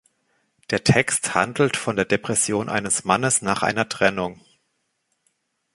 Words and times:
Der 0.71 0.83
Text 0.83 1.35
handelt 1.35 1.77
von 1.77 1.95
der 1.95 2.05
Depression 2.05 2.69
eines 2.69 3.03
Mannes 3.05 3.43
nach 3.43 3.61
einer 3.61 3.87
Trennung. 3.87 4.43